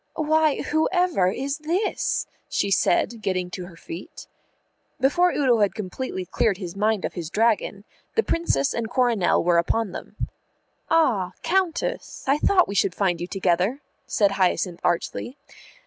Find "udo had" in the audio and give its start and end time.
5.31-5.75